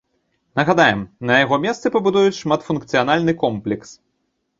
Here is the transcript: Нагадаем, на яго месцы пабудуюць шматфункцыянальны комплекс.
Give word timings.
Нагадаем, 0.59 1.01
на 1.29 1.35
яго 1.43 1.59
месцы 1.65 1.91
пабудуюць 1.97 2.39
шматфункцыянальны 2.39 3.37
комплекс. 3.45 3.93